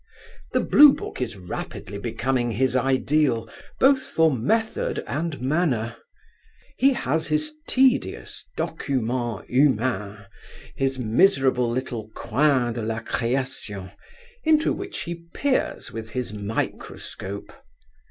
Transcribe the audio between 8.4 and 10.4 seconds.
document humain,